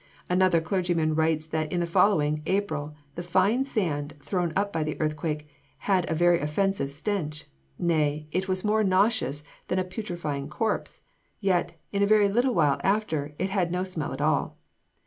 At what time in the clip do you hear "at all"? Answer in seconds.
14.11-14.57